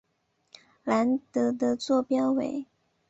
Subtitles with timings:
[0.83, 2.65] 兰德的座标为。